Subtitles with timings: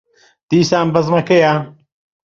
[0.51, 1.53] دیسان بەزمەکەیە.